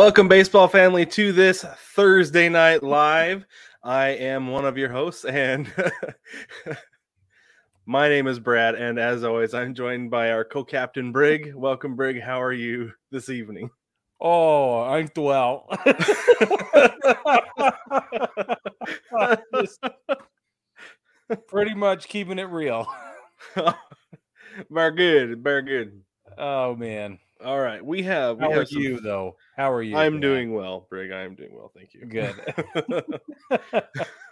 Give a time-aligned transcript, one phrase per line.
[0.00, 1.62] Welcome, baseball family, to this
[1.94, 3.44] Thursday night live.
[3.84, 5.70] I am one of your hosts, and
[7.84, 8.76] my name is Brad.
[8.76, 11.54] And as always, I'm joined by our co-captain Brig.
[11.54, 12.18] Welcome, Brig.
[12.18, 13.68] How are you this evening?
[14.18, 15.68] Oh, I'm well.
[21.46, 22.86] Pretty much keeping it real.
[24.70, 26.00] very good, very good.
[26.38, 27.18] Oh man.
[27.44, 28.36] All right, we have.
[28.38, 29.36] We How have are some- you though?
[29.56, 29.96] How are you?
[29.96, 30.20] I'm man?
[30.20, 31.10] doing well, Brig.
[31.10, 32.04] I am doing well, thank you.
[32.04, 32.34] good.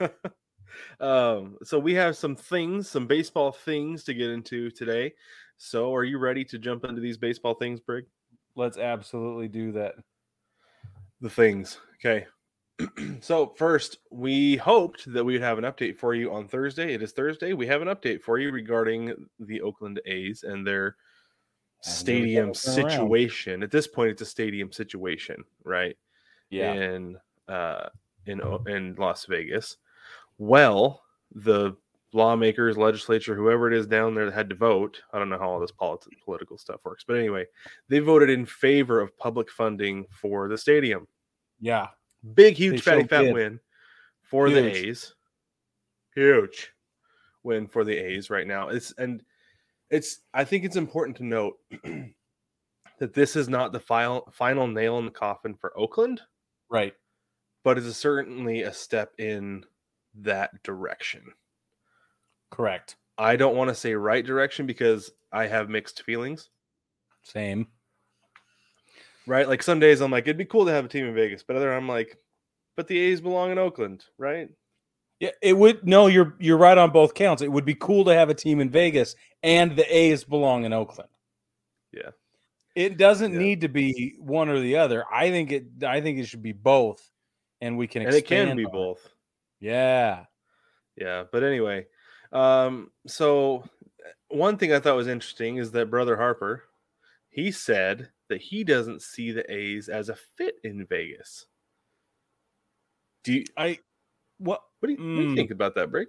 [1.00, 5.14] um, so we have some things, some baseball things to get into today.
[5.56, 8.04] So, are you ready to jump into these baseball things, Brig?
[8.54, 9.94] Let's absolutely do that.
[11.20, 11.80] The things.
[12.04, 12.26] Okay.
[13.20, 16.94] so, first, we hoped that we would have an update for you on Thursday.
[16.94, 17.54] It is Thursday.
[17.54, 20.96] We have an update for you regarding the Oakland A's and their
[21.80, 22.90] stadium there we go, turn around.
[22.90, 23.62] situation.
[23.62, 25.96] At this point, it's a stadium situation, right?
[26.50, 26.72] Yeah.
[26.72, 27.16] in
[27.48, 27.88] uh
[28.26, 29.76] in in Las Vegas.
[30.38, 31.02] Well,
[31.34, 31.76] the
[32.12, 35.02] lawmakers, legislature, whoever it is down there that had to vote.
[35.12, 37.44] I don't know how all this politi- political stuff works, but anyway,
[37.88, 41.06] they voted in favor of public funding for the stadium.
[41.60, 41.88] Yeah.
[42.34, 43.34] Big, huge, fatty, sure fat did.
[43.34, 43.60] win
[44.22, 45.14] for the A's.
[46.14, 46.72] Huge
[47.42, 48.68] win for the A's right now.
[48.68, 49.22] It's and
[49.90, 50.20] it's.
[50.34, 51.54] I think it's important to note
[52.98, 56.20] that this is not the final final nail in the coffin for Oakland
[56.70, 56.94] Right.
[57.64, 59.64] but it's certainly a step in
[60.14, 61.22] that direction.
[62.50, 62.96] Correct.
[63.16, 66.50] I don't want to say right direction because I have mixed feelings,
[67.22, 67.66] Same.
[69.26, 69.48] right?
[69.48, 71.56] Like some days I'm like, it'd be cool to have a team in Vegas, but
[71.56, 72.16] other I'm like,
[72.76, 74.48] but the A's belong in Oakland, right?
[75.20, 77.42] Yeah, it would no, you're you're right on both counts.
[77.42, 80.72] It would be cool to have a team in Vegas and the A's belong in
[80.72, 81.10] Oakland.
[81.92, 82.10] Yeah.
[82.76, 83.38] It doesn't Yeah.
[83.38, 85.04] need to be one or the other.
[85.12, 87.10] I think it I think it should be both.
[87.60, 88.72] And we can And it can be on it.
[88.72, 89.08] both.
[89.58, 90.26] Yeah.
[90.96, 91.86] Yeah, but anyway,
[92.32, 93.64] um, so
[94.28, 96.64] one thing I thought was interesting is that brother Harper,
[97.30, 101.46] he said that he doesn't see the A's as a fit in Vegas.
[103.24, 103.44] Do you?
[103.56, 103.78] I
[104.38, 105.36] what What do you, what do you Mm.
[105.36, 106.08] think about that, Brig?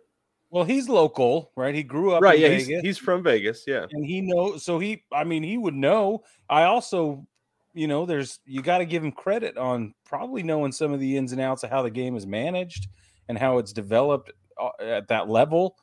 [0.52, 1.76] well, he's local, right?
[1.76, 2.38] He grew up Right?
[2.38, 2.68] in Yeah, Vegas.
[2.68, 3.64] he's he's from Vegas.
[3.68, 3.86] Yeah.
[3.92, 7.26] and he knows so he i mean he would know i also
[7.74, 11.18] you know there's you got to give him credit on probably knowing some of the
[11.18, 12.88] ins and outs of how the game is managed
[13.30, 15.76] and how it's developed uh, at that level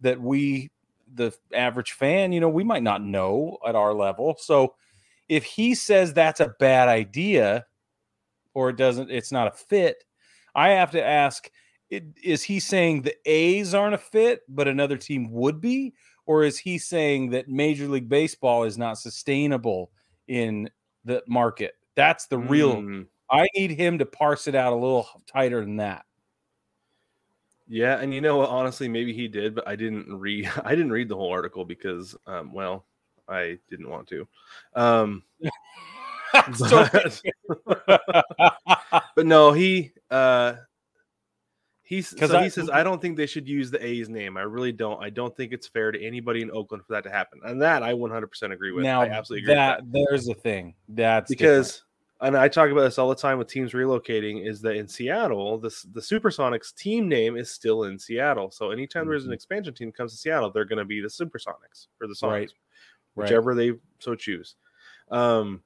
[0.00, 0.70] that we
[1.14, 4.74] the average fan you know we might not know at our level so
[5.28, 7.64] if he says that's a bad idea
[8.54, 10.04] or it doesn't it's not a fit
[10.54, 11.50] i have to ask
[11.90, 15.94] it, is he saying the a's aren't a fit but another team would be
[16.26, 19.90] or is he saying that Major League Baseball is not sustainable
[20.28, 20.70] in
[21.04, 21.74] the market?
[21.94, 22.76] That's the real.
[22.76, 26.04] Mm, I need him to parse it out a little tighter than that.
[27.68, 28.48] yeah, and you know what?
[28.48, 30.50] Honestly, maybe he did, but I didn't read.
[30.64, 32.86] I didn't read the whole article because, um, well,
[33.28, 34.26] I didn't want to.
[34.74, 35.22] Um,
[36.58, 37.22] but,
[39.14, 40.54] but no, he uh,
[41.84, 44.36] he's so I- he says I don't think they should use the A's name.
[44.36, 45.02] I really don't.
[45.02, 47.40] I don't think it's fair to anybody in Oakland for that to happen.
[47.44, 48.82] And that I 100% agree with.
[48.84, 50.06] now I absolutely agree that with that.
[50.10, 51.84] there's a thing that's because
[52.20, 55.58] and I talk about this all the time with teams relocating is that in Seattle,
[55.58, 58.50] this the Supersonics team name is still in Seattle.
[58.50, 59.34] So anytime there's an Mhm.
[59.34, 62.40] expansion team comes to Seattle, they're going to be the Supersonics or the Sonics, Right.
[62.40, 62.54] different.
[63.16, 63.24] Right.
[63.24, 64.56] whichever they so choose.
[65.10, 65.62] Um,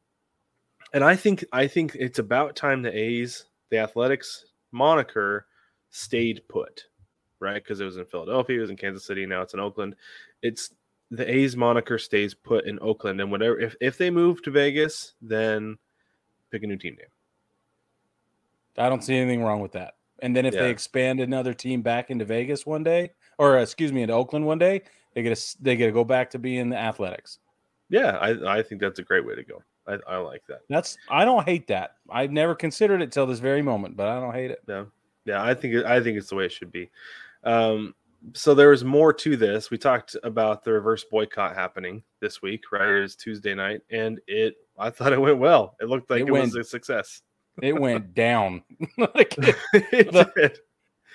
[0.94, 5.47] And I think I think it's about time the A's, the Athletics moniker
[5.90, 6.85] stayed put,
[7.40, 7.62] right?
[7.62, 9.96] Because it was in Philadelphia, it was in Kansas City, now it's in Oakland.
[10.43, 10.75] It's
[11.11, 15.14] the A's moniker stays put in Oakland, and whatever if if they move to Vegas,
[15.23, 15.79] then
[16.50, 17.06] pick a new team name.
[18.76, 19.94] I don't see anything wrong with that.
[20.20, 20.61] And then if Yeah.
[20.61, 24.58] they expand another team back into Vegas one day, or excuse me, into Oakland one
[24.58, 24.82] day,
[25.14, 27.38] they get to they get to go back to being the Athletics.
[27.88, 29.62] Yeah, I I think that's a great way to go.
[29.87, 30.61] I, I like that.
[30.69, 31.96] That's I don't hate that.
[32.11, 34.62] I've never considered it till this very moment, but I don't hate it.
[34.69, 34.84] Yeah,
[35.28, 35.42] yeah.
[35.44, 36.90] I think I think it's the way it should be.
[37.44, 37.94] Um,
[38.32, 39.70] so there was more to this.
[39.70, 42.88] We talked about the reverse boycott happening this week, right?
[42.88, 44.56] It was Tuesday night, and it.
[44.78, 45.76] I thought it went well.
[45.80, 47.22] It looked like It it, was a success.
[47.62, 48.62] It went down.
[48.98, 50.58] like, It The- did.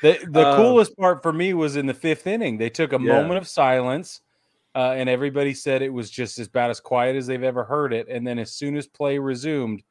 [0.02, 2.58] the the Um, coolest part for me was in the fifth inning.
[2.58, 3.14] They took a Yeah.
[3.22, 4.22] moment of silence,
[4.76, 7.94] uh, and everybody said it was just as about as quiet as they've ever heard
[7.94, 8.08] it.
[8.10, 9.84] And then as soon as play resumed,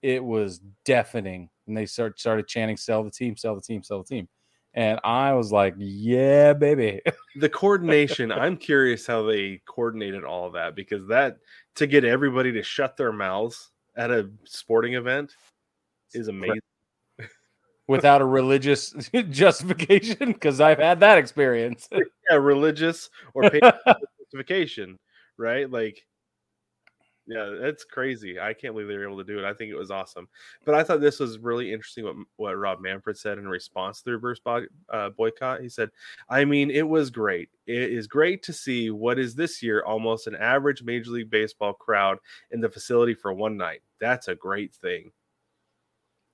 [0.00, 4.02] it was deafening, and they start, started chanting "Sell the team, sell the team, sell
[4.02, 4.28] the team."
[4.74, 7.00] And I was like, "Yeah, baby."
[7.36, 8.32] the coordination.
[8.32, 11.38] I'm curious how they coordinated all of that because that
[11.76, 15.34] to get everybody to shut their mouths at a sporting event
[16.14, 16.60] is amazing.
[17.88, 18.94] Without a religious
[19.30, 21.88] justification, because I've had that experience.
[21.92, 23.50] yeah, religious or
[24.30, 24.98] justification,
[25.36, 25.68] right?
[25.70, 26.06] Like,
[27.26, 28.40] yeah, that's crazy.
[28.40, 29.44] I can't believe they were able to do it.
[29.44, 30.28] I think it was awesome.
[30.64, 34.04] But I thought this was really interesting what what Rob Manfred said in response to
[34.06, 35.60] the reverse bo- uh, boycott.
[35.60, 35.90] He said,
[36.28, 37.48] "I mean, it was great.
[37.66, 41.74] It is great to see what is this year almost an average Major League Baseball
[41.74, 42.18] crowd
[42.50, 43.82] in the facility for one night.
[44.00, 45.12] That's a great thing."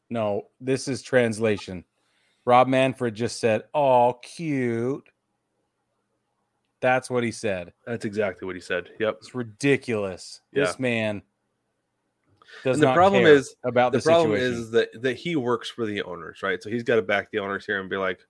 [0.08, 1.84] No, this is translation.
[2.46, 5.06] Rob Manfred just said, "Oh, cute."
[6.80, 7.72] That's what he said.
[7.86, 8.90] That's exactly what he said.
[9.00, 9.16] Yep.
[9.20, 10.40] It's ridiculous.
[10.52, 11.22] This man
[12.64, 14.54] does And the not problem care is- about The the, problem situation.
[14.62, 16.62] is that that he works for the owners, right?
[16.62, 18.20] So he's got to back the owners here and be like,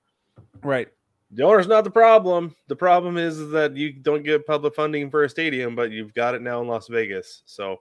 [0.62, 0.88] right.
[1.30, 2.56] the owner's not the problem.
[2.68, 6.34] The problem is that you don't get public funding for a stadium, but you've got
[6.34, 7.42] it now in Las Vegas.
[7.46, 7.80] So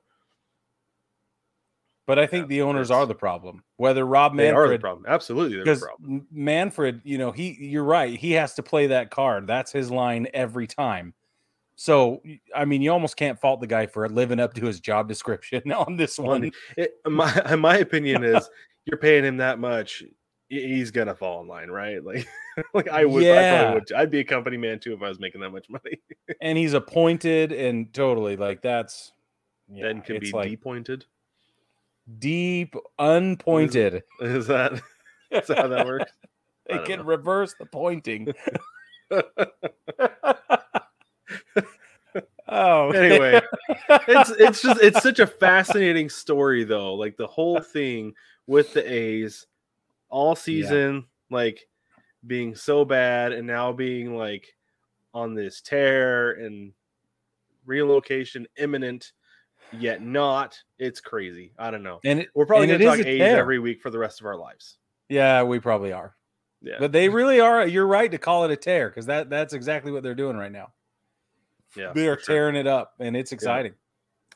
[2.08, 3.64] But I think the owners are the problem.
[3.76, 5.06] Whether Rob the Manfred, problem.
[5.08, 6.26] Absolutely, they're the because problem.
[6.32, 8.18] Manfred, you know, he you're right.
[8.18, 9.46] He has to play that card.
[9.46, 11.14] That's his line every time.
[11.76, 12.24] So
[12.56, 15.70] I mean, you almost can't fault the guy for living up to his job description
[15.74, 16.52] on this one.
[16.78, 18.50] It, my my opinion is,
[18.86, 20.02] you're paying him that much,
[20.48, 22.02] he's gonna fall in line, right?
[22.04, 22.26] Like,
[22.74, 23.58] like I would, I Yeah.
[23.58, 23.92] probably would.
[23.92, 26.00] I'd be a company man too if I was making that much money.
[26.40, 29.12] and he's appointed and totally like that's
[29.70, 31.04] yeah, then can be like depointed.
[32.20, 34.04] Deep unpointed.
[34.22, 34.74] Is that
[35.32, 36.12] is that how that works?
[36.70, 37.06] I they can know.
[37.06, 38.34] reverse the pointing.
[42.48, 43.42] oh, Anyway,
[44.08, 46.94] it's it's just it's such a fascinating story though.
[46.94, 48.14] Like the whole thing
[48.48, 49.46] with the A's
[50.10, 51.68] all season, like
[52.26, 54.56] being so bad and now being like
[55.14, 56.74] on this tear and
[57.66, 59.14] relocation imminent,
[59.72, 60.60] yet not.
[60.80, 61.52] It's crazy.
[61.58, 62.00] I don't know.
[62.06, 63.38] and it, We're probably gonna talk a A's tear.
[63.38, 64.78] every week for the rest of our lives.
[65.10, 66.16] yeah, we probably are,
[66.62, 66.76] Yeah.
[66.80, 67.66] but they really are.
[67.68, 70.52] You're right to call it a tear because that that's exactly what they're doing right
[70.52, 70.72] now.
[71.76, 71.92] yeah.
[71.94, 72.36] They are for sure.
[72.36, 73.74] tearing it up, and it's exciting.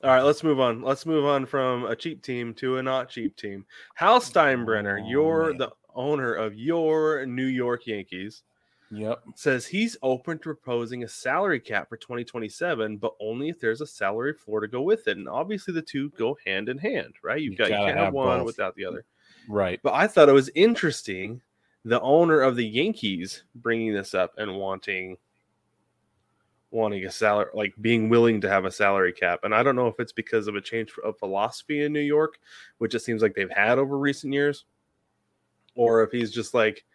[0.04, 0.82] All right, let's move on.
[0.82, 3.66] Let's move on from a cheap team to a not cheap team.
[3.96, 5.58] Hal Steinbrenner, Oh, you're man.
[5.58, 8.42] the owner of your New York Yankees,
[8.92, 9.24] Yep.
[9.36, 13.88] says he's open to proposing a salary cap for 2027, but only if there's a
[13.88, 15.18] salary floor to go with it.
[15.18, 17.42] And obviously, the two go hand in hand, right?
[17.42, 18.46] You've You got you can't have one both.
[18.48, 19.06] without the other.
[19.48, 19.80] Right.
[19.82, 21.42] But I thought it was interesting
[21.86, 25.18] the owner of the Yankees bringing this up and wanting
[26.70, 29.88] wanting a salary like being willing to have a salary cap and i don't know
[29.88, 32.40] if it's because of a change of philosophy in new york
[32.78, 34.64] which it seems like they've had over recent years
[35.76, 36.86] or if he's just like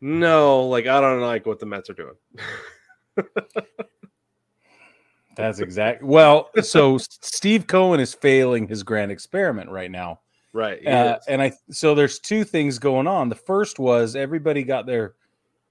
[0.00, 2.14] no like i don't like what the mets are doing
[5.36, 6.02] That's exact.
[6.02, 10.20] Well, so Steve Cohen is failing his grand experiment right now.
[10.52, 13.28] right Uh, and I so there's two things going on.
[13.28, 15.14] The first was everybody got their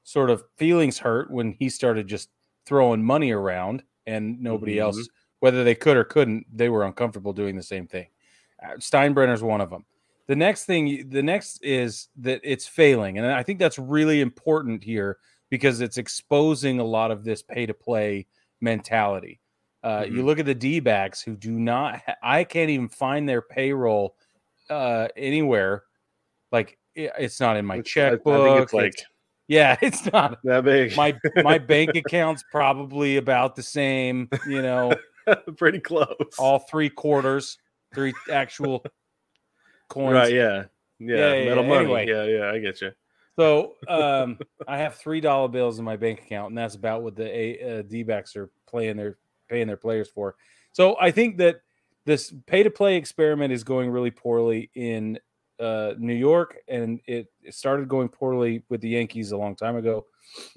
[0.03, 2.29] sort of feelings hurt when he started just
[2.65, 4.81] throwing money around, and nobody Mhm.
[4.81, 5.09] else,
[5.39, 8.07] whether they could or couldn't, they were uncomfortable doing the same thing.
[8.63, 9.85] Uh, Steinbrenner's one of them.
[10.29, 14.83] The next thing, the next is that it's failing, and I think that's really important
[14.83, 15.17] here
[15.49, 18.27] because it's exposing a lot of this pay to play
[18.61, 19.41] mentality.
[19.83, 20.25] Uh, You Mhm.
[20.25, 24.15] look at the D backs who do not, ha- I can't even find their payroll
[24.69, 25.83] uh anywhere
[26.51, 29.05] like it- it's not in my It's- I- I think checkbook it's like it's-
[29.47, 34.93] yeah it's not that big my my bank account's probably about the same you know
[35.57, 37.57] pretty close all three quarters
[37.95, 38.85] three actual
[39.89, 40.13] coins.
[40.13, 40.33] Right?
[40.33, 40.65] Yeah.
[40.99, 41.17] Yeah.
[41.17, 41.69] Yeah, yeah, metal yeah.
[41.69, 41.85] money.
[41.85, 42.07] Anyway.
[42.07, 42.23] Yeah.
[42.23, 42.51] Yeah.
[42.51, 42.91] I get you.
[43.37, 47.15] So um, I have three dollar bills in my bank account, and that's about what
[47.15, 49.17] the A- uh, D-backs are playing their
[49.47, 50.35] paying their players for.
[50.73, 51.61] So I think that
[52.03, 55.19] this pay to play experiment is going really poorly in
[55.57, 59.77] uh, New York, and it, it started going poorly with the Yankees a long time
[59.77, 60.05] ago.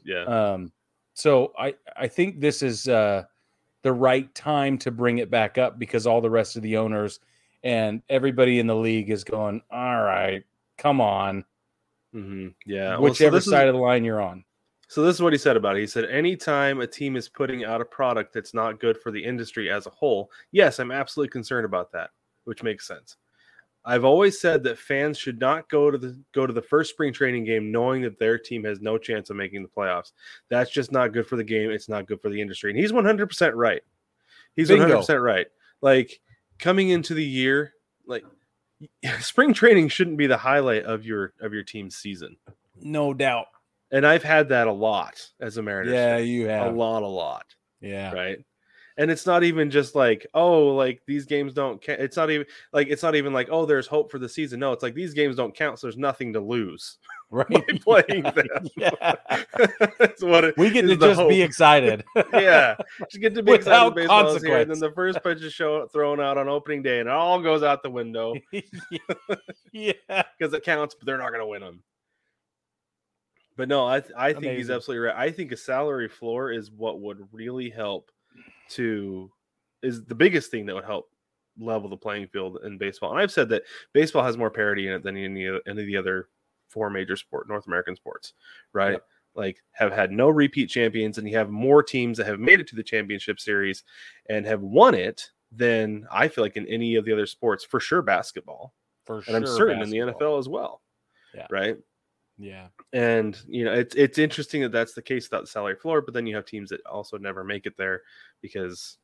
[0.05, 0.25] Yeah.
[0.25, 0.73] Um,
[1.15, 3.25] so I I think this is uh,
[3.83, 7.21] the right time to bring it back up because all the rest of the owners
[7.63, 10.45] and everybody in the league is going, all right,
[10.79, 11.45] come on,
[12.13, 12.91] hmm Yeah.
[12.99, 14.45] Well, so whichever is- side of the line you're on.
[14.89, 15.81] So this is what he said about it.
[15.81, 19.25] He said, anytime a team is putting out a product that's not good for the
[19.25, 22.11] industry as a whole, yes, I'm absolutely concerned about that,
[22.45, 23.17] which makes sense.
[23.87, 27.11] I've always said that fans should not go to the go to the first spring
[27.13, 30.13] training game knowing that their team has no chance of making the playoffs.
[30.51, 31.71] That's just not good for the game.
[31.71, 32.71] It's not good for the industry.
[32.71, 33.83] And he's 100% right.
[34.57, 35.01] He's Bingo.
[35.01, 35.47] 100% right.
[35.81, 36.21] Like
[36.59, 37.73] coming into the year,
[38.07, 38.25] like
[39.21, 42.37] spring training shouldn't be the highlight of your of your team's season.
[42.81, 43.47] No doubt.
[43.91, 47.03] And I've had that a lot as a Mariners Yeah, fan you have a lot,
[47.03, 47.45] a lot,
[47.81, 48.11] Yeah.
[48.13, 48.39] right?
[48.97, 52.01] And it's not even just like, oh, like these games don't count.
[52.01, 54.61] It's not even like it's not even like, oh, there's hope for the season.
[54.61, 56.99] No, it's like these games don't count, so there's nothing to lose
[57.33, 57.49] Right.
[57.49, 58.69] by playing them.
[58.77, 59.15] yeah.
[59.99, 62.05] That's what it We get to just be excited.
[62.35, 62.77] yeah,
[63.11, 65.51] just get to be Without excited baseball is here, and then the first pitch is
[65.51, 68.35] show thrown out on opening day, and it all goes out the window
[69.73, 69.93] yeah.
[70.03, 71.83] because it counts, but they're not going to win them.
[73.57, 75.17] But no, I th- I think he's absolutely right.
[75.17, 78.11] I think a salary floor is what would really help
[78.71, 79.31] to
[79.83, 81.09] is the biggest thing that would help
[81.59, 83.11] level the playing field in baseball.
[83.11, 83.63] And I've said that
[83.95, 86.29] baseball has more parity in it than any any of the other
[86.73, 88.33] four major sport North American sports,
[88.73, 88.93] right?
[88.93, 89.05] Yep.
[89.35, 92.67] Like have had no repeat champions, and you have more teams that have made it
[92.69, 93.85] to the championship series
[94.29, 97.79] and have won it than I feel like in any of the other sports, for
[97.81, 98.75] sure basketball.
[99.07, 99.99] For And I'm sure certain in the.
[99.99, 100.81] NFL as well.
[101.35, 101.47] Yeah.
[101.51, 101.77] Right
[102.39, 102.69] Yeah.
[102.93, 106.13] and you know it's it's interesting that that's the case without the salary floor but
[106.13, 108.03] then you have teams that also never make it there
[108.43, 108.99] because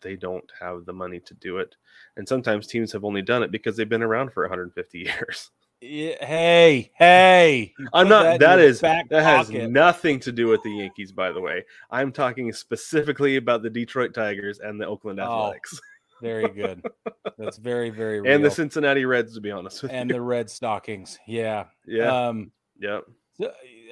[0.00, 1.76] they don't have the money to do it
[2.16, 5.50] and sometimes teams have only done it because they've been around for 150 years
[5.82, 7.74] Hey, hey.
[7.92, 9.68] i'm not that your is that has pocket.
[9.68, 14.14] nothing to do with the yankees by the way i'm talking specifically about the detroit
[14.14, 15.80] tigers and the oakland Oh, athletics
[16.20, 16.84] Very good.
[17.36, 18.32] That's very, very real.
[18.32, 21.18] and the cincinnati reds to be honest with and you the red stockings.
[21.26, 21.64] Yeah.
[21.84, 23.00] yeah Um yeah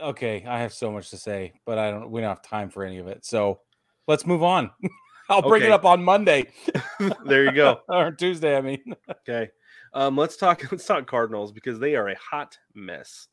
[0.01, 2.85] okay, I have so much to say, but I don't we don't have time for
[2.85, 3.25] any of it.
[3.25, 3.61] So
[4.07, 4.71] let's move on.
[5.29, 6.47] I'll bring it up on Monday
[7.25, 8.95] there you go or Tuesday, I mean.
[9.29, 9.51] Okay.
[9.93, 13.29] Um, let's talk let's talk Cardinals because they are a hot mess.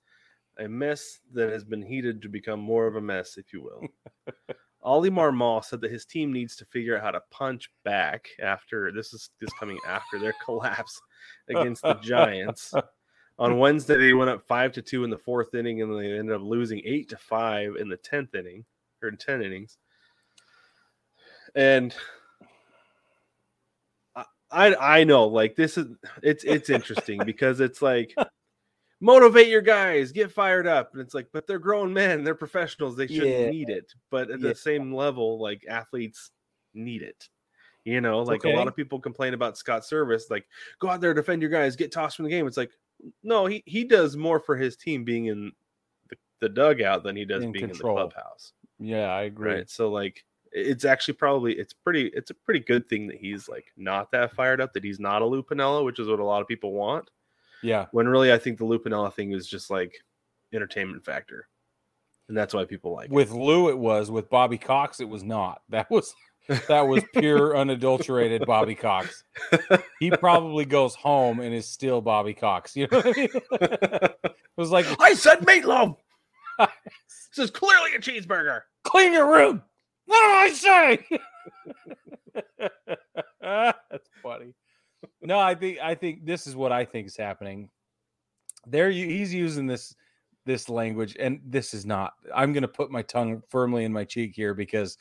[0.60, 3.88] A mess that has been heated to become more of a mess, if you will.
[4.82, 8.92] Ollie Marmol said that his team needs to figure out how to punch back after
[8.92, 11.00] this is this coming after their collapse
[11.50, 12.74] against the Giants.
[13.40, 16.36] On Wednesday, they went up five to two in the fourth inning, and they ended
[16.36, 18.66] up losing eight to five in the tenth inning
[19.04, 19.78] or in ten innings.
[21.54, 21.94] And
[24.52, 25.88] I I know, like this is
[26.24, 28.16] it's it's interesting because it's like
[29.00, 32.96] motivate your guys, get fired up, and it's like, but they're grown men, they're professionals,
[32.96, 33.50] they shouldn't Yeah.
[33.50, 33.94] need it.
[34.10, 34.50] But at Yeah.
[34.50, 36.32] the same level, like athletes
[36.74, 37.30] need it.
[37.84, 40.46] You know, like a lot of people complain about Scott Servais, like
[40.80, 42.46] go out there, defend your guys, get tossed from the game.
[42.48, 42.72] It's like,
[43.24, 45.52] no, he he does more for his team being in
[46.10, 47.98] the, the dugout than he does In being control.
[47.98, 48.52] in the clubhouse.
[48.80, 49.54] Yeah, I agree.
[49.54, 49.70] Right.
[49.70, 53.66] So like it's actually probably it's pretty it's a pretty good thing that he's like
[53.78, 56.42] not that fired up, that he's not a Lou Piniella, which is what a lot
[56.42, 57.10] of people want.
[57.64, 57.88] Yeah.
[57.92, 59.96] When really I think the Lou Piniella thing is just like
[60.54, 61.48] entertainment factor.
[62.28, 63.12] And that's why people like it.
[63.12, 65.62] With Lou it was, with Bobby Cox it was not.
[65.70, 66.14] That was
[66.68, 69.24] that was pure unadulterated Bobby Cox.
[70.00, 72.76] He probably goes home and is still Bobby Cox.
[72.76, 73.30] You know what I mean?
[73.62, 75.98] it was like I said meatloaf.
[76.58, 76.70] this
[77.38, 78.62] is clearly a cheeseburger.
[78.84, 79.62] clean your room.
[80.08, 81.06] What do I say?
[83.42, 84.54] That's funny.
[85.22, 87.70] No, I think I think this is what I think is happening.
[88.66, 89.96] There, he's using this
[90.46, 92.14] this language, and this is not.
[92.34, 94.98] I'm going to put my tongue firmly in my cheek here because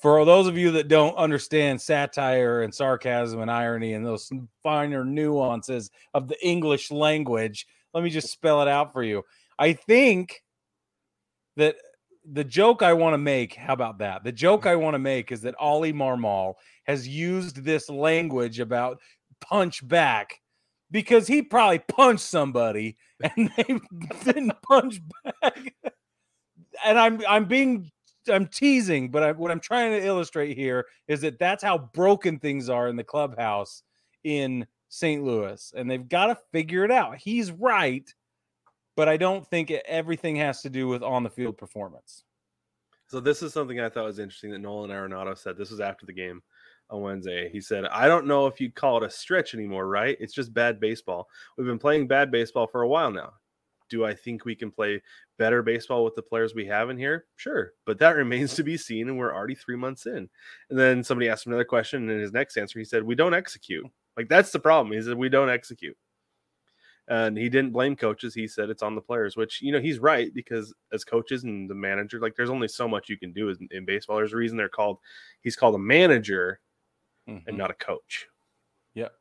[0.00, 4.30] for those of you that don't understand satire and sarcasm and irony and those
[4.62, 9.22] finer nuances of the English language, let me just spell it out for you.
[9.58, 10.42] I think
[11.56, 11.76] that
[12.30, 14.24] the joke I want to make, how about that?
[14.24, 14.70] The joke mm.
[14.70, 16.54] I want to make is that Ollie Marmol
[16.84, 18.98] has used this language about
[19.40, 20.40] punch back
[20.90, 22.96] because he probably punched somebody
[23.36, 23.78] and they
[24.24, 25.00] didn't punch
[25.42, 25.74] back.
[26.84, 27.90] And I'm I'm being
[28.28, 32.38] I'm teasing, but I, what I'm trying to illustrate here is that that's how broken
[32.38, 33.82] things are in the clubhouse
[34.24, 35.22] in St.
[35.22, 37.16] Louis, and they've got to figure it out.
[37.16, 38.08] He's right,
[38.96, 42.24] but I don't think everything has to do with on the field performance.
[43.06, 45.56] So this is something I thought was interesting that Nolan Arenado said.
[45.56, 46.42] This was after the game
[46.90, 47.48] on Wednesday.
[47.50, 50.16] He said, "I don't know if you'd call it a stretch anymore, right?
[50.20, 51.28] It's just bad baseball.
[51.56, 53.34] We've been playing bad baseball for a while now.
[53.90, 55.02] Do I think we can play
[55.38, 57.26] better baseball with the players we have in here?
[57.36, 60.28] Sure, but that remains to be seen, and we're already three months in."
[60.70, 63.14] And then somebody asked him another question, and in his next answer, he said, "We
[63.14, 63.86] don't execute.
[64.16, 64.92] Like that's the problem.
[64.92, 65.96] He said we don't execute."
[67.08, 68.34] And he didn't blame coaches.
[68.34, 71.68] He said it's on the players, which you know he's right because as coaches and
[71.68, 74.16] the manager, like there's only so much you can do in, in baseball.
[74.16, 74.98] There's a reason they're called.
[75.42, 76.60] He's called a manager
[77.28, 77.46] mm-hmm.
[77.46, 78.26] and not a coach.
[78.94, 79.12] Yep.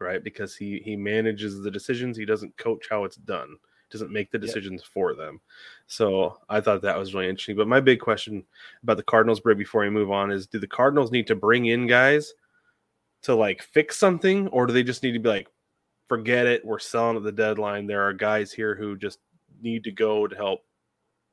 [0.00, 2.16] Right, because he he manages the decisions.
[2.16, 3.56] He doesn't coach how it's done.
[3.90, 4.90] Doesn't make the decisions yep.
[4.92, 5.40] for them.
[5.86, 7.56] So I thought that was really interesting.
[7.56, 8.44] But my big question
[8.82, 11.66] about the Cardinals, Brig, before we move on, is: Do the Cardinals need to bring
[11.66, 12.32] in guys
[13.22, 15.48] to like fix something, or do they just need to be like,
[16.08, 16.64] forget it.
[16.64, 17.86] We're selling at the deadline.
[17.86, 19.18] There are guys here who just
[19.60, 20.60] need to go to help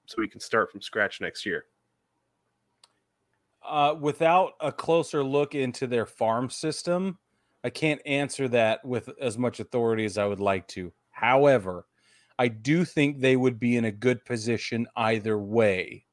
[0.06, 1.66] so we can start from scratch next year.
[3.68, 7.18] Uh, without a closer look into their farm system,
[7.64, 10.94] I can't answer that with as much authority as I would like to.
[11.10, 11.88] However,
[12.38, 16.06] I do think they would be in a good position either way.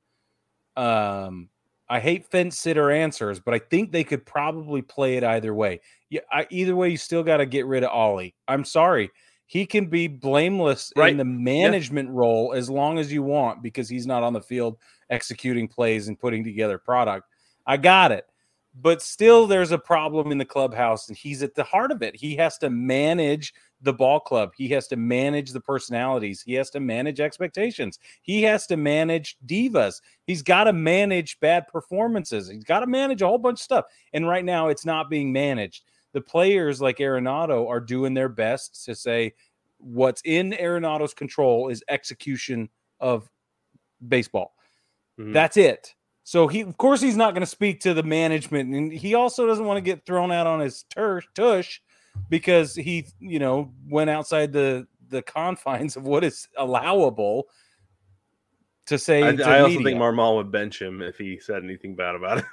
[0.76, 1.50] Um,
[1.93, 5.83] I hate fence sitter answers, but I think they could probably play it either way.
[6.09, 8.35] Yeah, I, either way, you still got to get rid of Ollie.
[8.49, 9.11] I'm sorry,
[9.45, 11.11] he can be blameless right.
[11.11, 12.15] in the management yeah.
[12.17, 14.79] role as long as you want because he's not on the field
[15.11, 17.29] executing plays and putting together product.
[17.67, 18.25] I got it,
[18.75, 22.17] but still, there's a problem in the clubhouse, and he's at the heart of it.
[22.17, 24.53] He has to manage the ball club.
[24.57, 26.43] He has to manage the personalities.
[26.43, 27.99] He has to manage expectations.
[28.23, 30.01] He has to manage divas.
[30.27, 32.49] He's got to manage bad performances.
[32.49, 33.85] He's got to manage a whole bunch of stuff.
[34.12, 35.85] And right now, it's not being managed.
[36.12, 39.35] The players like Arenado are doing their best to say
[39.79, 42.68] what's in Arenado's control is execution
[43.01, 43.29] of
[44.07, 44.55] baseball.
[45.18, 45.33] Mm-hmm.
[45.33, 45.95] That's it.
[46.25, 49.45] So he, of course, he's not going to speak to the management, and he also
[49.47, 51.81] doesn't want to get thrown out on his tush
[52.29, 57.46] because he, you know, went outside the the confines of what is allowable
[58.87, 59.22] to say.
[59.22, 59.85] I, I also media.
[59.85, 62.44] think Marmol would bench him if he said anything bad about it.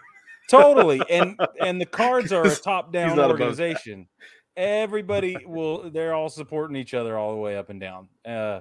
[0.49, 4.07] totally, and and the Cards are a top down organization.
[4.55, 5.89] Everybody will.
[5.89, 8.09] They're all supporting each other all the way up and down.
[8.25, 8.59] Uh,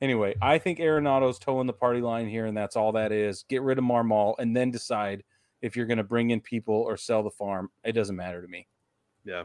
[0.00, 3.44] anyway, I think Arenado's toeing the party line here, and that's all that is.
[3.48, 5.22] Get rid of Marmol and then decide
[5.62, 7.70] if you're going to bring in people or sell the farm.
[7.84, 8.66] It doesn't matter to me.
[9.24, 9.44] Yeah.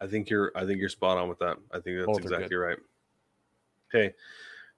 [0.00, 1.56] I think you're I think you're spot on with that.
[1.72, 2.78] I think that's Both exactly right.
[3.94, 4.14] Okay.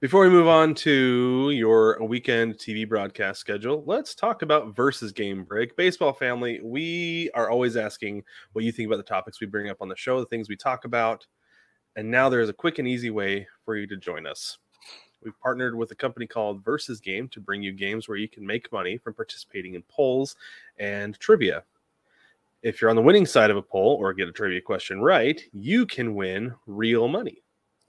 [0.00, 5.44] Before we move on to your weekend TV broadcast schedule, let's talk about versus game
[5.44, 5.76] break.
[5.76, 9.76] Baseball family, we are always asking what you think about the topics we bring up
[9.80, 11.24] on the show, the things we talk about.
[11.94, 14.58] And now there's a quick and easy way for you to join us.
[15.22, 18.44] We've partnered with a company called Versus Game to bring you games where you can
[18.44, 20.34] make money from participating in polls
[20.78, 21.62] and trivia.
[22.62, 25.42] If you're on the winning side of a poll or get a trivia question right,
[25.52, 27.42] you can win real money.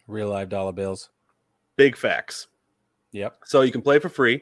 [0.08, 1.12] Real live dollar bills.
[1.76, 2.48] Big facts.
[3.12, 3.38] Yep.
[3.46, 4.42] So you can play for free,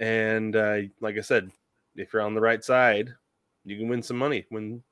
[0.00, 1.52] And uh, like I said,
[1.94, 3.14] if you're on the right side,
[3.64, 4.82] you can win some money, win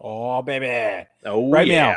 [0.02, 1.08] Oh, baby.
[1.26, 1.92] Oh, right yeah.
[1.92, 1.96] now.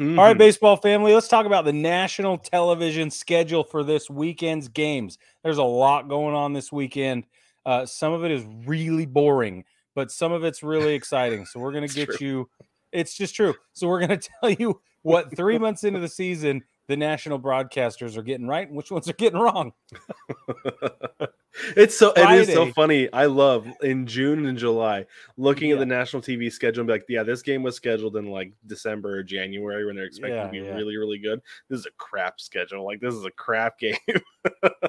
[0.00, 0.18] Mm-hmm.
[0.18, 5.18] All right, baseball family, let's talk about the national television schedule for this weekend's games.
[5.44, 7.26] There's a lot going on this weekend.
[7.64, 11.46] Uh, some of it is really boring, but some of it's really exciting.
[11.46, 12.26] So we're going to get true.
[12.26, 12.50] you.
[12.90, 13.54] It's just true.
[13.72, 18.16] So we're going to tell you what three months into the season the national broadcasters
[18.16, 19.72] are getting right and which ones are getting wrong.
[21.76, 22.42] it's so Friday.
[22.42, 23.12] it is so funny.
[23.12, 25.76] I love in June and July looking yeah.
[25.76, 28.52] at the national TV schedule and be like, yeah, this game was scheduled in like
[28.66, 30.74] December or January when they're expected yeah, to be yeah.
[30.74, 31.40] really, really good.
[31.68, 32.84] This is a crap schedule.
[32.84, 33.96] Like this is a crap game.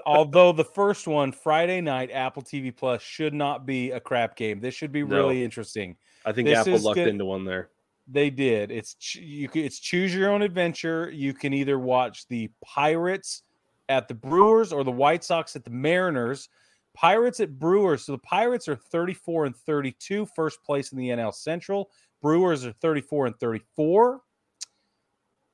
[0.06, 4.60] Although the first one, Friday night, Apple TV Plus should not be a crap game.
[4.60, 5.46] This should be really no.
[5.46, 5.98] interesting.
[6.26, 7.08] I think this Apple lucked good.
[7.08, 7.70] into one there.
[8.12, 8.72] They did.
[8.72, 9.50] It's you.
[9.54, 11.12] It's choose your own adventure.
[11.14, 13.44] You can either watch the Pirates
[13.88, 16.50] at the Brewers or the White Sox at the Mariners.
[16.96, 18.06] Pirates at Brewers.
[18.06, 21.92] So the Pirates are 34 and 32, first place in the NL Central.
[22.22, 24.22] Brewers are 34 and 34.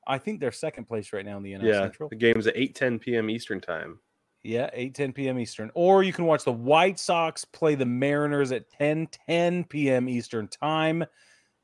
[0.06, 2.08] I think they're second place right now in the NL yeah, Central.
[2.08, 3.28] The game's at 8 10 p.m.
[3.28, 3.98] Eastern time.
[4.42, 5.38] Yeah, 8 10 p.m.
[5.38, 5.70] Eastern.
[5.74, 10.08] Or you can watch the White Sox play the Mariners at 10 10 p.m.
[10.08, 11.04] Eastern time.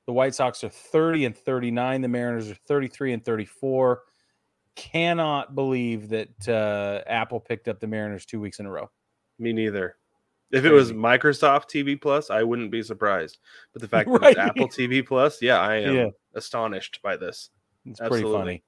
[0.07, 2.01] The White Sox are 30 and 39.
[2.03, 4.03] The Mariners are 33 and 34.
[4.75, 8.91] Cannot believe that uh, Apple picked up the Mariners two weeks in a row.
[9.39, 9.97] Me neither.
[10.51, 13.39] If it was Microsoft TV Plus, I wouldn't be surprised.
[13.73, 14.31] But the fact that Right.
[14.33, 16.09] it's Apple TV Plus, yeah, I am Yeah.
[16.35, 17.51] astonished by this.
[17.87, 18.39] It's pretty Absolutely.
[18.39, 18.65] funny.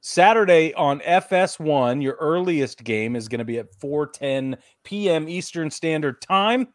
[0.00, 5.28] Saturday on FS1, your earliest game is going to be at 4:10 p.m.
[5.28, 6.68] Eastern Standard Time.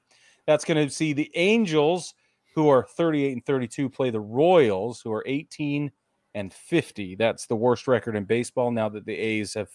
[0.47, 2.13] That's going to see the Angels,
[2.53, 5.91] who are 38 and 32, play the Royals, who are 18
[6.33, 7.15] and 50.
[7.15, 9.69] That's the worst record in baseball now that the A's have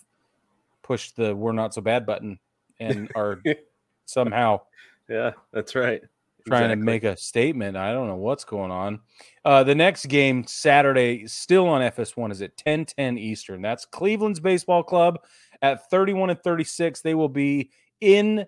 [0.83, 2.39] pushed the "we're not so bad" button
[2.81, 3.43] and are
[4.07, 4.61] somehow
[5.09, 6.03] Yeah, that's right.
[6.47, 7.77] trying to make a statement.
[7.77, 9.01] I don't know what's going on.
[9.45, 13.63] Uh, the next game Saturday, still on FS1, is at 10 10 Eastern.
[13.63, 15.19] That's Cleveland's baseball club
[15.63, 17.01] at 31 and 36.
[17.01, 18.47] They will be in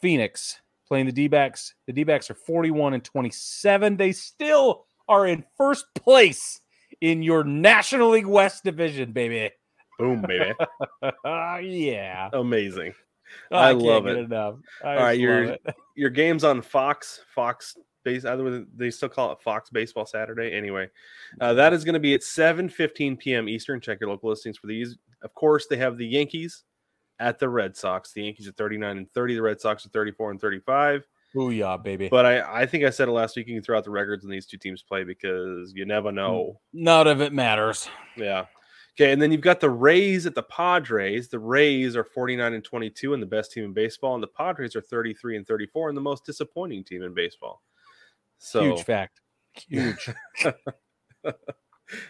[0.00, 1.74] Phoenix playing the D backs.
[1.86, 3.96] The D backs are 41 and 27.
[3.96, 6.60] They still are in first place
[7.00, 9.50] in your National League West division, baby.
[9.98, 10.52] Boom, baby.
[11.24, 12.30] yeah.
[12.32, 12.94] Amazing.
[13.50, 14.16] I, I love it.
[14.16, 14.56] enough.
[14.82, 15.62] I All right, your it.
[15.96, 18.24] Your game's on Fox, Fox base.
[18.24, 20.52] Either they still call it Fox Baseball Saturday.
[20.52, 20.88] Anyway,
[21.40, 23.48] uh, that is going to be at 7 15 p.m.
[23.48, 23.80] Eastern.
[23.80, 24.96] Check your local listings for these.
[25.22, 26.64] Of course, they have the Yankees
[27.18, 28.12] at the Red Sox.
[28.12, 29.34] The Yankees are 39 and 30.
[29.34, 31.06] The Red Sox are 34 and 35.
[31.34, 32.08] Booyah, baby.
[32.08, 33.48] But I, I think I said it last week.
[33.48, 36.60] You can throw out the records when these two teams play because you never know.
[36.72, 37.88] None of it matters.
[38.16, 38.46] Yeah.
[38.98, 41.28] Okay, and then you've got the Rays at the Padres.
[41.28, 44.74] The Rays are 49 and 22 and the best team in baseball, and the Padres
[44.74, 47.62] are 33 and 34 and the most disappointing team in baseball.
[48.38, 49.20] So, Huge fact.
[49.52, 50.10] Huge.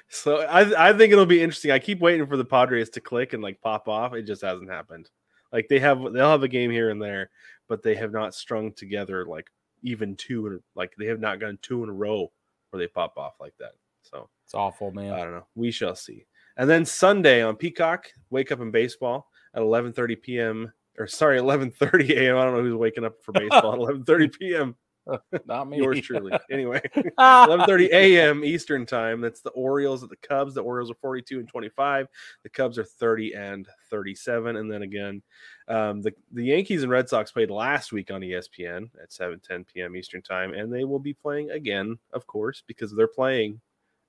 [0.09, 1.71] so I, I think it'll be interesting.
[1.71, 4.15] I keep waiting for the Padres to click and like pop off.
[4.15, 5.11] It just hasn't happened.
[5.53, 7.31] Like they have, they'll have a game here and there,
[7.69, 9.51] but they have not strung together like
[9.83, 12.31] even two, in- like they have not gone two in a row
[12.71, 13.73] where they pop off like that.
[14.03, 15.13] So It's awful, man.
[15.13, 15.47] I don't know.
[15.55, 16.27] We shall see.
[16.57, 20.73] And then Sunday on Peacock, wake up in baseball at 11:30 p.m.
[20.99, 22.37] or sorry, 11:30 a.m.
[22.37, 24.77] I don't know who's waking up for baseball at 11:30 p.m.
[25.47, 25.79] Not me.
[25.79, 26.33] Yours truly.
[26.51, 26.81] Anyway,
[27.19, 28.45] Ah, 11:30 a.m.
[28.45, 29.21] Eastern time.
[29.21, 30.55] That's the Orioles at the Cubs.
[30.55, 32.09] The Orioles are 42 and 25.
[32.43, 34.57] The Cubs are 30 and 37.
[34.57, 35.23] And then again,
[35.69, 39.97] um, the the Yankees and Red Sox played last week on ESPN at 7:10 p.m.
[39.97, 43.61] Eastern time, and they will be playing again, of course, because they're playing.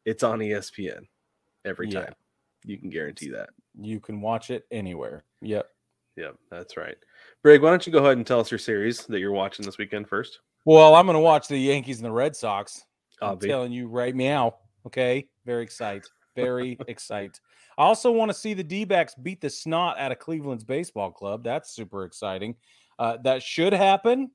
[0.06, 1.08] It's on ESPN
[1.66, 2.02] every Yeah.
[2.06, 2.16] time.
[2.66, 3.50] You can guarantee that.
[3.80, 5.24] you can watch it anywhere.
[5.42, 5.70] Yep.
[6.18, 6.98] Yep, that's right.
[7.44, 9.78] Brig, why don't you go ahead and tell us your series that you're watching this
[9.78, 10.40] weekend first?
[10.65, 12.86] Well, I'm going to watch the Yankees and the Red Sox.
[13.22, 14.56] I'm telling you right now.
[14.86, 15.28] Okay.
[15.45, 16.06] Very excited.
[16.36, 17.39] Very excited.
[17.78, 21.12] I also want to see the D backs beat the snot out of Cleveland's baseball
[21.12, 21.43] club.
[21.43, 22.56] That's super exciting.
[22.98, 24.32] Uh, that should happen,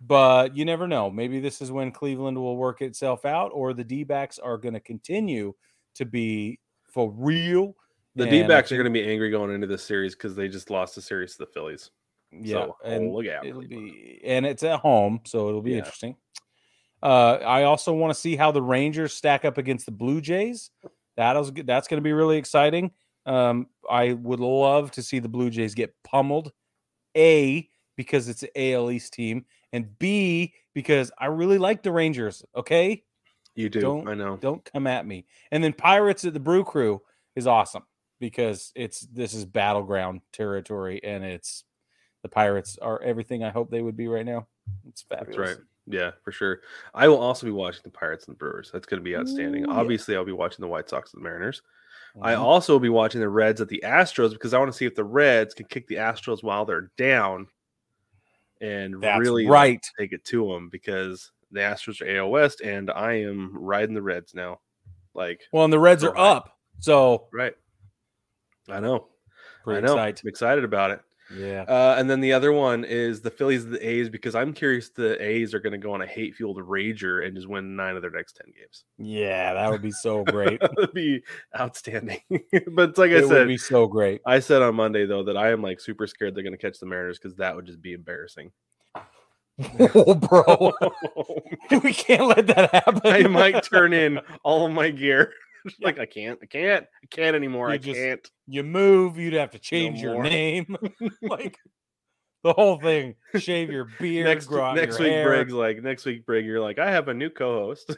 [0.00, 1.10] but you never know.
[1.10, 4.72] Maybe this is when Cleveland will work itself out, or the D backs are going
[4.72, 5.52] to continue
[5.96, 7.74] to be for real.
[8.14, 10.70] The D backs are going to be angry going into this series because they just
[10.70, 11.90] lost the series to the Phillies.
[12.30, 15.72] Yeah, So, oh, and look out, it'll be and it's at home, so it'll be
[15.72, 15.78] Yeah.
[15.78, 16.16] interesting.
[17.02, 20.70] Uh, I also want to see how the Rangers stack up against the Blue Jays.
[21.16, 22.90] That'll that's going to be really exciting.
[23.24, 26.52] Um, I would love to see the Blue Jays get pummeled.
[27.16, 32.44] A because it's an AL East team, and B because I really like the Rangers.
[32.54, 33.04] Okay,
[33.54, 33.80] You do.
[33.80, 34.36] Don't- I know.
[34.36, 35.26] don't come at me.
[35.50, 37.02] And then Pirates at the Brew Crew
[37.34, 37.84] is awesome
[38.20, 41.64] because it's this is battleground territory, and it's
[42.28, 44.46] the Pirates are everything I hope they would be right now.
[44.88, 45.36] It's fabulous.
[45.36, 45.66] That's right.
[45.90, 46.60] Yeah, for sure.
[46.94, 48.70] I will also be watching the Pirates and the Brewers.
[48.72, 49.64] That's going to be outstanding.
[49.64, 49.78] Ooh, yeah.
[49.80, 51.62] Obviously, I'll be watching the White Sox and the Mariners.
[52.20, 54.86] I also will be watching the Reds at the Astros because I want to see
[54.86, 57.46] if the Reds can kick the Astros while they're down
[58.60, 59.84] and That's really right.
[59.98, 64.02] take it to them because the Astros are AL West and I am riding the
[64.02, 64.58] Reds now.
[65.14, 67.54] Like, Well, and the Reds are up, so right.
[68.68, 69.06] I know.
[69.64, 69.92] pretty I know.
[69.94, 70.20] excited.
[70.24, 71.00] I'm excited about it.
[71.34, 71.62] Yeah.
[71.62, 75.22] Uh, and then the other one is the Phillies the A's because I'm curious the
[75.22, 78.02] A's are going to go on a hate fueled rager and just win nine of
[78.02, 78.84] their next 10 games.
[78.98, 80.60] Yeah, that would be so great.
[80.60, 81.22] That'd be
[81.58, 82.20] outstanding.
[82.72, 84.20] but like I said, it would said, be so great.
[84.26, 86.78] I said on Monday though that I am like super scared they're going to catch
[86.78, 88.52] the Mariners because that would just be embarrassing.
[89.94, 90.72] oh, bro,
[91.82, 93.00] we can't let that happen.
[93.04, 95.32] I might turn in all of my gear.
[95.80, 97.68] like I can't, I can't, I can't anymore.
[97.68, 98.30] You I just- can't.
[98.46, 100.76] you move, you'd have to change your name,
[101.22, 101.58] like
[102.44, 103.14] the whole thing.
[103.36, 105.26] Shave your beard, Next next week, hair.
[105.26, 107.96] Briggs like next week, Brig, you're like I have a new co-host.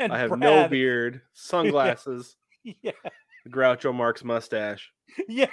[0.00, 2.36] I have no beard, sunglasses.
[2.82, 2.92] Yeah,
[3.48, 4.90] Groucho Marx mustache.
[5.28, 5.50] yes.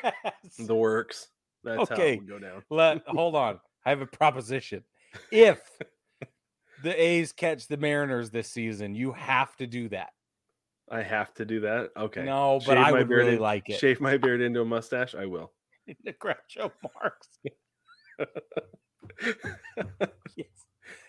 [0.58, 1.28] The works.
[1.64, 2.64] That's how it would go down.
[2.70, 3.60] Let hold on.
[3.86, 4.84] I have a proposition.
[5.32, 5.60] If
[6.84, 10.10] the A's catch the Mariners this season, you have to do that.
[10.90, 11.92] I have to do that.
[11.96, 12.24] Okay.
[12.26, 13.80] No, but Shave I would really in- like it.
[13.80, 15.16] Shave my beard into a mustache.
[15.16, 15.52] I will.
[16.04, 17.28] the Groucho Marx.
[20.36, 20.48] yes.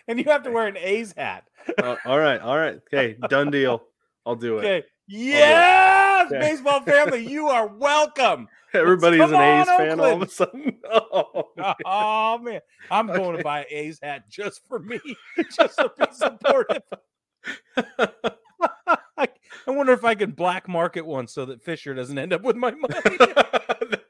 [0.08, 1.44] And you have to wear an A's hat.
[1.82, 2.40] Uh, all right.
[2.40, 2.80] All right.
[2.92, 3.16] Okay.
[3.28, 3.82] Done deal.
[4.26, 4.64] I'll do it.
[4.64, 4.84] Okay.
[5.08, 6.38] Yes, Okay.
[6.40, 8.48] baseball family, you are welcome.
[8.74, 10.78] Everybody's an A's fan all of a sudden.
[10.90, 11.48] Oh,
[11.84, 15.00] Oh man, I'm going to buy an A's hat just for me,
[15.56, 16.82] just to be supportive.
[19.16, 19.28] I
[19.66, 22.70] wonder if I can black market one so that Fisher doesn't end up with my
[22.72, 23.18] money.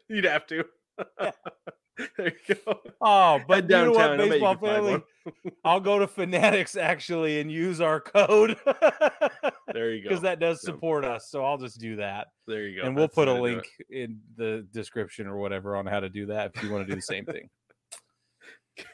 [0.08, 0.64] You'd have to.
[1.18, 2.80] there you go.
[3.00, 3.94] Oh, but you know downtown.
[3.94, 5.02] what, I bet you baseball family?
[5.64, 8.56] I'll go to Fanatics actually and use our code
[9.74, 10.08] There you go.
[10.10, 11.28] because that does support us.
[11.30, 12.86] So I'll just do that, there you go.
[12.86, 15.86] and we'll That's put a way to do link in the description or whatever on
[15.86, 17.48] how to do that if you want to do the same thing.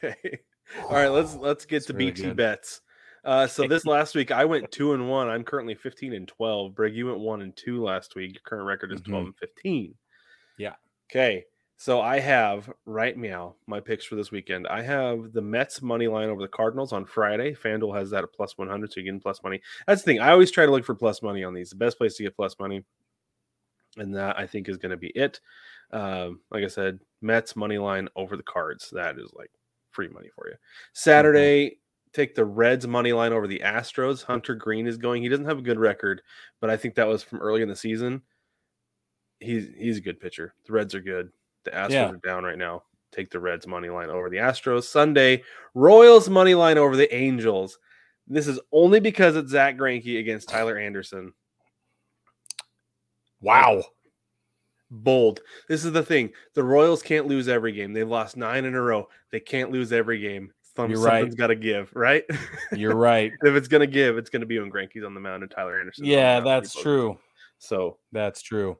[0.03, 0.39] Okay.
[0.83, 1.07] All right.
[1.07, 2.35] Let's let's get It's to really BT good.
[2.35, 2.81] bets.
[3.23, 5.29] Uh, so this last week I went two and one.
[5.29, 6.75] I'm currently 15 and 12.
[6.75, 8.33] Brig, you went one and two last week.
[8.33, 9.27] Your current record is 12 Mhm.
[9.27, 9.95] and 15.
[10.57, 10.75] Yeah.
[11.09, 11.45] Okay.
[11.79, 14.67] So I have right meow my picks for this weekend.
[14.67, 17.55] I have the Mets money line over the Cardinals on Friday.
[17.55, 19.61] FanDuel has that at plus 100, so you get plus money.
[19.87, 20.19] That's the thing.
[20.19, 21.69] I always try to look for plus money on these.
[21.69, 22.83] The best place to get plus money,
[23.95, 25.39] and that I think is going to be it.
[25.93, 28.89] Um, like I said, Mets money line over the Cards.
[28.91, 29.51] That is like
[29.91, 30.55] free money for you.
[30.91, 31.79] Saturday,
[32.11, 34.21] take the Reds money line over the Astros.
[34.21, 35.23] Hunter Greene is going.
[35.23, 36.23] He doesn't have a good record,
[36.59, 38.21] but I think that was from early in the season.
[39.39, 40.53] He's he's a good pitcher.
[40.65, 41.31] The Reds are good.
[41.65, 42.09] The Astros Yeah.
[42.11, 42.83] are down right now.
[43.11, 44.83] Take the Reds money line over the Astros.
[44.83, 45.43] Sunday,
[45.73, 47.79] Royals money line over the Angels.
[48.27, 51.33] This is only because it's Zack Greinke against Tyler Anderson.
[53.41, 53.83] Wow.
[54.91, 55.41] Bold.
[55.67, 56.31] This is the thing.
[56.55, 57.93] The Royals can't lose every game.
[57.93, 59.07] They've lost nine in a row.
[59.31, 60.51] They can't lose every game.
[60.75, 61.19] Some, You're right.
[61.21, 62.23] something's got to give, right?
[62.71, 63.31] You're right.
[63.43, 66.05] if it's gonna give, it's gonna be when Greinke's on the mound and Tyler Anderson.
[66.05, 67.17] Yeah, that's true.
[67.57, 68.77] So That's true.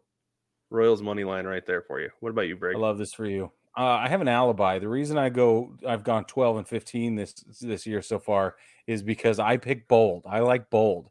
[0.69, 2.09] Royals money line right there for you.
[2.19, 2.75] What about you, Brig?
[2.75, 3.51] I love this for you.
[3.77, 4.79] Uh, I have an alibi.
[4.79, 8.55] The reason I go, I've gone 12 and 15 this this year so far
[8.87, 10.23] is because I pick bold.
[10.27, 11.09] I like bold.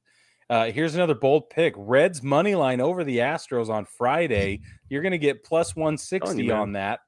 [0.50, 4.60] Uh, here's another bold pick: Reds money line over the Astros on Friday.
[4.88, 6.56] You're going to get plus 160 man.
[6.56, 7.00] on that.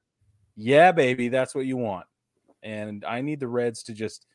[0.55, 2.05] Yeah, baby, that's what you want.
[2.61, 4.27] And I need the Reds to just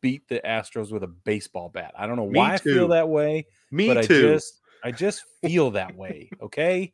[0.00, 1.92] beat the Astros with a baseball bat.
[1.96, 4.28] I don't know Me why I feel that way Me but too.
[4.30, 6.30] I just I just feel that way.
[6.40, 6.92] Okay.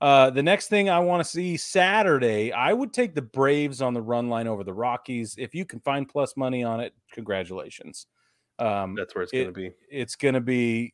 [0.00, 3.94] Uh, the next thing I want to see Saturday, I would take the Braves on
[3.94, 5.36] the run line over the Rockies.
[5.38, 8.06] If you can find plus money on it, congratulations.
[8.58, 9.70] Um, That's where it's it- gonna be.
[9.90, 10.92] it's going to be,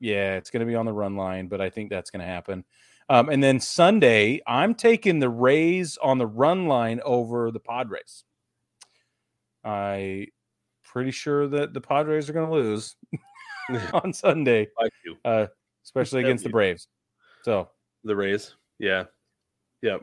[0.00, 2.26] yeah, it's going to be on the run line, but I think that's going to
[2.26, 2.64] happen.
[3.08, 8.24] Um, and then Sunday, I'm taking the Rays on the run line over the Padres.
[9.64, 10.28] I
[10.84, 12.96] pretty sure that the Padres are going to lose
[13.94, 14.68] on Sunday,
[15.24, 15.46] uh,
[15.84, 16.88] especially against the Braves.
[17.42, 17.68] So
[18.04, 18.54] The Rays.
[18.78, 19.04] Yeah.
[19.82, 20.02] Yep.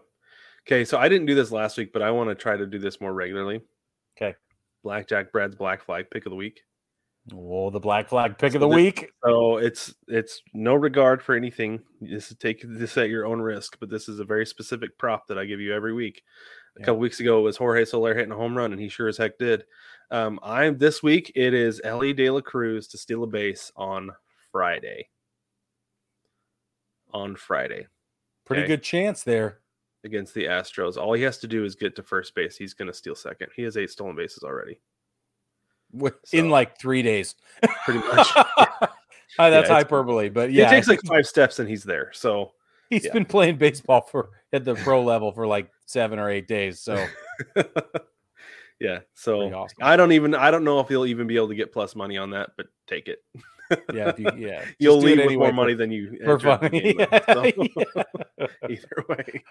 [0.68, 2.78] Okay, so I didn't do this last week, but I want to try to do
[2.80, 3.62] this more regularly.
[4.18, 4.36] Okay.
[4.84, 6.62] Blackjack Brad's Black Flag pick of the week.
[7.34, 9.12] Oh, the black flag pick So of the this- week.
[9.26, 11.82] So it's it's no regard for anything.
[12.00, 15.28] This is take this at your own risk, but this is a very specific prop
[15.28, 16.22] that I give you every week.
[16.78, 16.86] A Yeah.
[16.86, 19.18] couple weeks ago it was Jorge Soler hitting a home run, and he sure as
[19.18, 19.66] heck did.
[20.10, 24.12] Um, I'm this week it is Elly De La Cruz to steal a base on
[24.52, 25.10] Friday.
[27.14, 27.88] On Friday
[28.46, 28.68] Pretty okay.
[28.70, 29.60] good chance there.
[30.06, 30.96] against the Astros.
[30.98, 32.56] All he has to do is get to first base.
[32.56, 33.50] He's going to steal second.
[33.56, 34.80] He has eight stolen bases already.
[36.00, 37.36] So- In like three days.
[37.86, 38.28] Pretty much.
[39.38, 42.12] Uh, that's it's- hyperbole, but yeah, it takes like five steps and he's there.
[42.14, 42.54] So
[42.90, 43.12] he's yeah.
[43.12, 46.80] been playing baseball for at the pro level for like seven or eight days.
[46.80, 47.06] So
[48.80, 49.00] yeah.
[49.16, 49.78] So awesome.
[49.82, 52.18] I don't even I don't know if you'll even be able to get plus money
[52.18, 53.20] on that, but take it.
[53.94, 54.64] yeah, if you, yeah.
[54.80, 56.60] You'll leave with anyway more for- money than you for fun.
[56.72, 57.44] game with, Yeah, so,
[58.70, 59.44] Either way.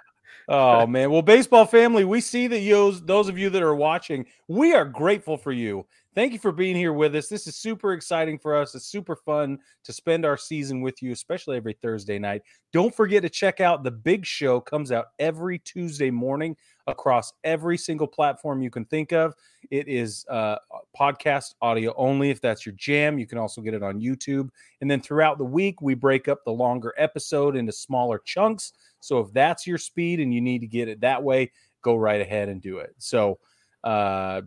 [0.48, 1.10] Oh man.
[1.10, 4.84] Well, baseball family, we see that you those of you that are watching, we are
[4.84, 5.86] grateful for you.
[6.14, 7.28] Thank you for being here with us.
[7.28, 8.74] This is super exciting for us.
[8.74, 12.40] It's super fun to spend our season with you, especially every Thursday night.
[12.72, 16.56] Don't forget to check out the big show comes out every Tuesday morning
[16.86, 19.34] across every single platform you can think of.
[19.70, 20.56] It is uh,
[20.98, 23.18] podcast audio only if that's your jam.
[23.18, 24.48] You can also get it on YouTube.
[24.80, 28.72] And then throughout the week, we break up the longer episode into smaller chunks.
[29.00, 31.50] So if that's your speed and you need to get it that way,
[31.82, 32.94] go right ahead and do it.
[32.98, 33.38] So,
[33.84, 34.42] uh,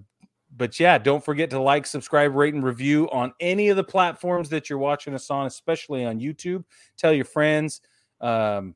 [0.56, 4.50] but yeah, don't forget to like, subscribe, rate, and review on any of the platforms
[4.50, 6.64] that you're watching us on, especially on YouTube.
[6.98, 7.82] Tell your friends,
[8.22, 8.76] Um,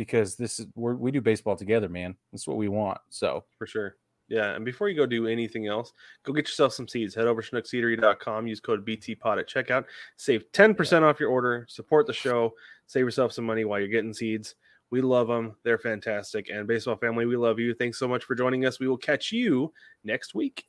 [0.00, 2.16] because this is we're, we do baseball together, man.
[2.32, 2.96] That's what we want.
[3.10, 3.96] So for sure.
[4.28, 5.92] Yeah, and before you go do anything else,
[6.24, 7.14] go get yourself some seeds.
[7.14, 9.84] Head over to schnookseedery.com, use code BTPOD at checkout,
[10.16, 12.54] save 10% off your order, support the show,
[12.86, 14.54] save yourself some money while you're getting seeds.
[14.90, 15.56] We love them.
[15.62, 16.48] They're fantastic.
[16.48, 17.74] And baseball family, we love you.
[17.74, 18.80] Thanks so much for joining us.
[18.80, 19.70] We will catch you
[20.02, 20.64] next week.